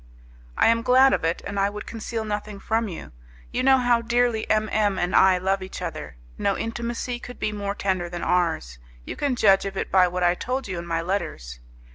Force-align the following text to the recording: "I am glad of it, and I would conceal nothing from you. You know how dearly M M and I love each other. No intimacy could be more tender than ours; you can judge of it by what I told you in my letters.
"I 0.57 0.65
am 0.69 0.81
glad 0.81 1.13
of 1.13 1.23
it, 1.23 1.43
and 1.45 1.59
I 1.59 1.69
would 1.69 1.85
conceal 1.85 2.25
nothing 2.25 2.59
from 2.59 2.87
you. 2.87 3.11
You 3.51 3.61
know 3.61 3.77
how 3.77 4.01
dearly 4.01 4.49
M 4.49 4.67
M 4.71 4.97
and 4.97 5.15
I 5.15 5.37
love 5.37 5.61
each 5.61 5.79
other. 5.79 6.15
No 6.39 6.57
intimacy 6.57 7.19
could 7.19 7.37
be 7.39 7.51
more 7.51 7.75
tender 7.75 8.09
than 8.09 8.23
ours; 8.23 8.79
you 9.05 9.15
can 9.15 9.35
judge 9.35 9.63
of 9.65 9.77
it 9.77 9.91
by 9.91 10.07
what 10.07 10.23
I 10.23 10.33
told 10.33 10.67
you 10.67 10.79
in 10.79 10.87
my 10.87 11.03
letters. 11.03 11.59